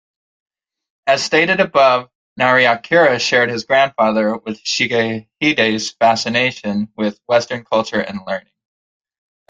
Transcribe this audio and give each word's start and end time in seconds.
As 1.05 1.23
stated 1.23 1.59
above, 1.59 2.09
Nariakira 2.39 3.19
shared 3.21 3.51
his 3.51 3.65
grandfather 3.65 4.39
Shigehide's 4.65 5.91
fascination 5.91 6.91
with 6.97 7.21
Western 7.27 7.63
culture 7.65 8.01
and 8.01 8.21
learning. 8.25 8.51